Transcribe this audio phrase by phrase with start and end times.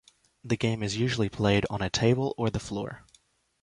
[0.43, 3.05] The game is usually played on a table or the floor.